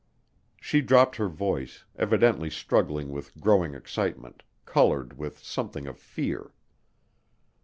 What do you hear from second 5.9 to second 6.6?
fear.